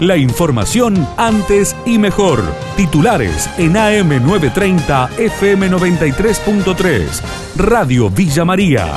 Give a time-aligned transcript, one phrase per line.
[0.00, 2.42] La información antes y mejor.
[2.76, 7.22] Titulares en AM930 FM93.3.
[7.56, 8.92] Radio Villa María.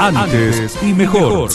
[0.00, 1.50] Antes y mejor.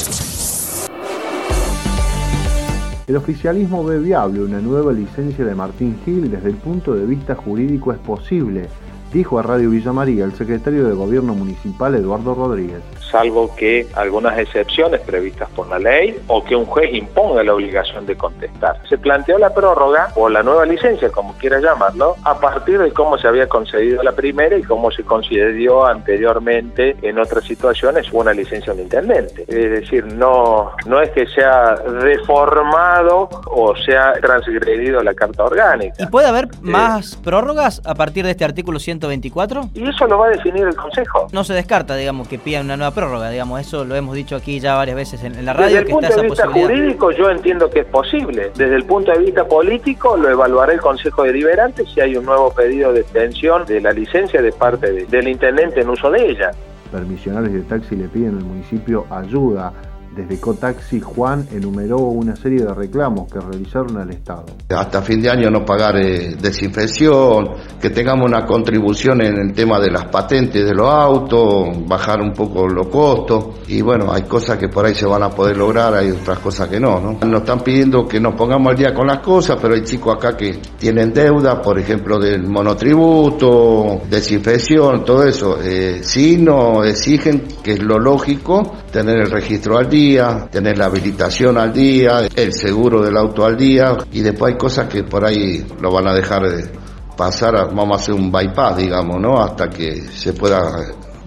[3.08, 7.34] El oficialismo ve viable una nueva licencia de Martín Gil desde el punto de vista
[7.34, 8.70] jurídico es posible,
[9.14, 12.82] dijo a Radio Villa María el secretario de Gobierno Municipal Eduardo Rodríguez
[13.12, 18.06] salvo que algunas excepciones previstas por la ley o que un juez imponga la obligación
[18.06, 18.82] de contestar.
[18.88, 23.18] Se planteó la prórroga o la nueva licencia, como quiera llamarlo, a partir de cómo
[23.18, 28.74] se había concedido la primera y cómo se concedió anteriormente en otras situaciones una licencia
[28.74, 29.44] de intendente.
[29.48, 35.96] Es decir, no, no es que sea reformado o sea transgredido la Carta Orgánica.
[36.00, 39.70] ¿Y puede haber más prórrogas a partir de este artículo 124?
[39.74, 41.28] Y eso lo va a definir el Consejo.
[41.32, 44.60] No se descarta, digamos, que pida una nueva prórroga, digamos, eso lo hemos dicho aquí
[44.60, 45.78] ya varias veces en, la radio.
[45.78, 48.52] Desde el punto de vista jurídico yo entiendo que es posible.
[48.56, 52.52] Desde el punto de vista político lo evaluará el Consejo Deliberante si hay un nuevo
[52.52, 56.52] pedido de extensión de la licencia de parte del intendente en uso de ella.
[56.92, 59.72] Permisionales de taxi le piden al municipio ayuda
[60.20, 64.46] desde Cotaxi, Juan enumeró una serie de reclamos que realizaron al Estado.
[64.70, 69.80] Hasta fin de año no pagar eh, desinfección, que tengamos una contribución en el tema
[69.80, 73.60] de las patentes de los autos, bajar un poco los costos.
[73.68, 76.68] Y bueno, hay cosas que por ahí se van a poder lograr, hay otras cosas
[76.68, 77.18] que no, ¿no?
[77.26, 80.36] Nos están pidiendo que nos pongamos al día con las cosas, pero hay chicos acá
[80.36, 85.60] que tienen deuda, por ejemplo, del monotributo, desinfección, todo eso.
[85.64, 90.86] Eh, sí nos exigen, que es lo lógico, tener el registro al día tener la
[90.86, 95.26] habilitación al día, el seguro del auto al día y después hay cosas que por
[95.26, 96.70] ahí lo van a dejar de
[97.16, 99.38] pasar, vamos a hacer un bypass, digamos, ¿no?
[99.38, 100.62] Hasta que se pueda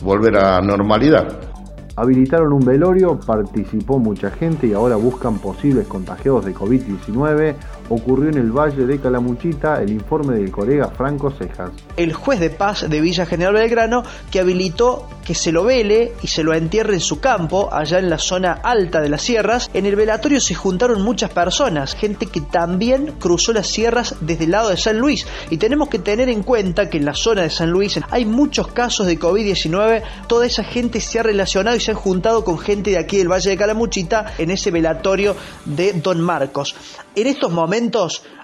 [0.02, 1.52] volver a normalidad.
[1.94, 7.54] Habilitaron un velorio, participó mucha gente y ahora buscan posibles contagiados de COVID-19.
[7.94, 11.72] Ocurrió en el Valle de Calamuchita el informe del colega Franco Cejas.
[11.98, 16.28] El juez de paz de Villa General Belgrano que habilitó que se lo vele y
[16.28, 19.70] se lo entierre en su campo, allá en la zona alta de las sierras.
[19.74, 24.52] En el velatorio se juntaron muchas personas, gente que también cruzó las sierras desde el
[24.52, 25.26] lado de San Luis.
[25.50, 28.68] Y tenemos que tener en cuenta que en la zona de San Luis hay muchos
[28.68, 30.02] casos de COVID-19.
[30.28, 33.50] Toda esa gente se ha relacionado se han juntado con gente de aquí del Valle
[33.50, 35.36] de Calamuchita en ese velatorio
[35.66, 36.74] de Don Marcos.
[37.14, 37.81] En estos momentos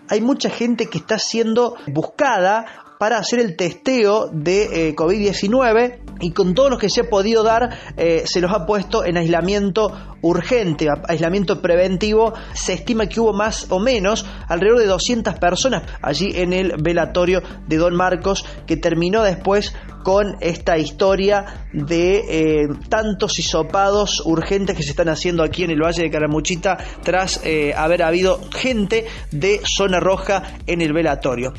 [0.09, 6.33] hay mucha gente que está siendo buscada para hacer el testeo de eh, COVID-19 y
[6.33, 9.93] con todos los que se ha podido dar eh, se los ha puesto en aislamiento
[10.21, 12.35] urgente, aislamiento preventivo.
[12.55, 17.41] Se estima que hubo más o menos alrededor de 200 personas allí en el velatorio
[17.69, 19.73] de Don Marcos que terminó después
[20.03, 25.81] con esta historia de eh, tantos hisopados urgentes que se están haciendo aquí en el
[25.81, 27.41] Valle de Caramuchita tras
[27.77, 31.53] haber habido gente de zona roja en el velatorio.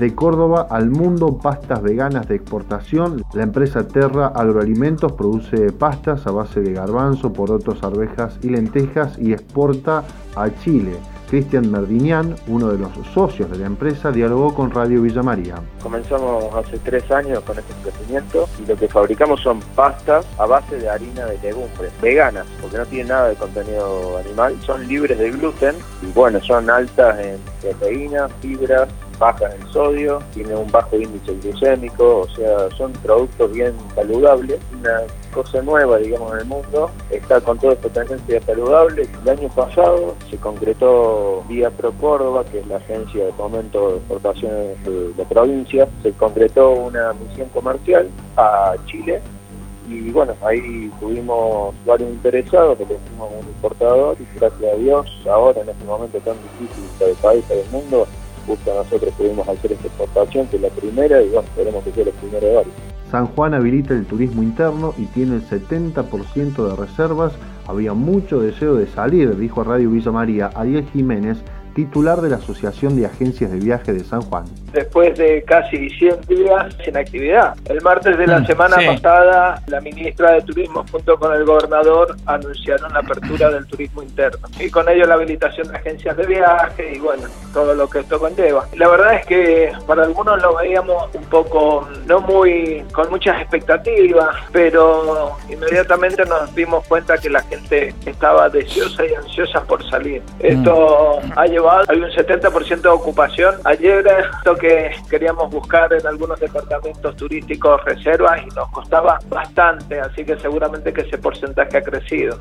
[0.00, 3.22] De Córdoba al mundo, pastas veganas de exportación.
[3.34, 9.34] La empresa Terra Agroalimentos produce pastas a base de garbanzo, porotos, arvejas y lentejas y
[9.34, 10.04] exporta
[10.36, 10.96] a Chile.
[11.28, 15.56] Cristian Merdinian, uno de los socios de la empresa, dialogó con Radio Villa María.
[15.82, 20.78] Comenzamos hace tres años con este crecimiento y lo que fabricamos son pastas a base
[20.78, 25.30] de harina de legumbres, veganas, porque no tienen nada de contenido animal, son libres de
[25.30, 28.88] gluten y bueno, son altas en proteínas, fibras,
[29.20, 34.58] baja en sodio, tiene un bajo índice glucémico, o sea, son productos bien saludables.
[34.80, 39.06] Una cosa nueva, digamos, en el mundo, está con toda esta tendencia saludable.
[39.22, 43.96] El año pasado se concretó vía Pro Córdoba, que es la agencia de fomento de
[43.98, 49.20] exportaciones de la provincia, se concretó una misión comercial a Chile
[49.90, 55.62] y bueno, ahí tuvimos varios interesados, que tenemos un importador y gracias a Dios, ahora
[55.62, 58.06] en este momento tan difícil para el país, para el mundo,
[58.46, 62.04] justo nosotros pudimos hacer esta exportación, que es la primera, y bueno, esperemos que sea
[62.04, 62.74] la primera de varios.
[63.10, 67.32] San Juan habilita el turismo interno y tiene el 70% de reservas.
[67.66, 71.38] Había mucho deseo de salir, dijo Radio Villa María Ariel Jiménez,
[71.80, 74.44] titular de la Asociación de Agencias de Viaje de San Juan.
[74.72, 77.56] Después de casi 100 días en actividad.
[77.64, 82.16] El martes de la mm, semana pasada, la ministra de Turismo junto con el gobernador
[82.26, 86.92] anunciaron la apertura del turismo interno y con ello la habilitación de agencias de viaje
[86.96, 87.24] y bueno,
[87.54, 88.66] todo lo que esto conlleva.
[88.76, 94.36] La verdad es que para algunos lo veíamos un poco, no muy, con muchas expectativas,
[94.52, 100.22] pero inmediatamente nos dimos cuenta que la gente estaba deseosa y ansiosa por salir.
[100.40, 101.38] Esto mm.
[101.38, 103.54] ha llevado hay un 70% de ocupación.
[103.64, 110.24] Ayer esto que queríamos buscar en algunos departamentos turísticos reservas y nos costaba bastante, así
[110.24, 112.38] que seguramente que ese porcentaje ha crecido.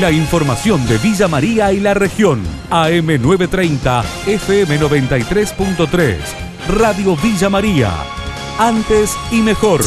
[0.00, 2.42] La información de Villa María y la región.
[2.70, 6.16] AM930, FM93.3.
[6.78, 7.90] Radio Villa María.
[8.58, 9.82] Antes y mejor.